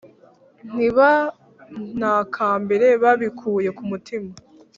[0.73, 4.29] Ntibantakambira babikuye ku mutima;